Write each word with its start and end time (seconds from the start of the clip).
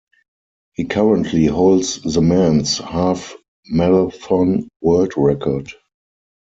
He 0.73 0.85
currently 0.85 1.45
holds 1.45 2.01
the 2.01 2.23
men's 2.23 2.79
half 2.79 3.35
marathon 3.69 4.67
world 4.81 5.13
record. 5.15 5.69